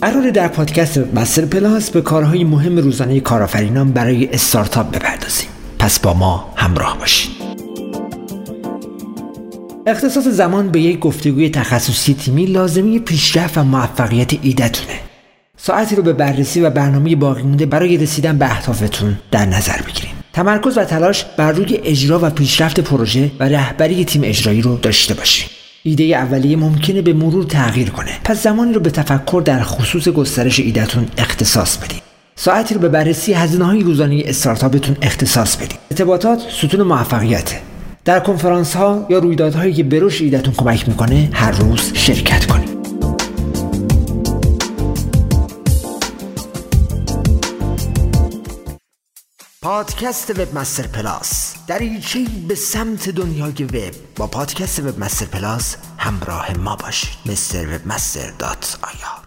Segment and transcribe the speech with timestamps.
[0.00, 5.48] قرار در پادکست مستر پلاس به کارهای مهم روزانه کارآفرینان برای استارتاپ بپردازیم.
[5.78, 7.30] پس با ما همراه باشید.
[9.86, 15.00] اختصاص زمان به یک گفتگوی تخصصی تیمی لازمی پیشرفت و موفقیت ایدتونه
[15.56, 20.14] ساعتی رو به بررسی و برنامه باقی مونده برای رسیدن به اهدافتون در نظر بگیریم.
[20.32, 25.14] تمرکز و تلاش بر روی اجرا و پیشرفت پروژه و رهبری تیم اجرایی رو داشته
[25.14, 25.48] باشیم.
[25.84, 28.10] ایده اولیه ممکنه به مرور تغییر کنه.
[28.24, 32.02] پس زمانی رو به تفکر در خصوص گسترش ایدهتون اختصاص بدید
[32.36, 37.60] ساعتی رو به بررسی هزینه های روزانه استارتاپتون اختصاص بدید ارتباطات ستون موفقیته.
[38.04, 42.61] در کنفرانس ها یا رویدادهایی که به رشد ایدهتون کمک می‌کنه هر روز شرکت کنید.
[49.62, 51.54] پادکست وب مستر پلاس.
[51.66, 53.94] دریچه به سمت دنیای وب.
[54.16, 57.18] با پادکست وب مستر پلاس همراه ما باشید.
[57.26, 59.21] مستر وب مستر dot ir.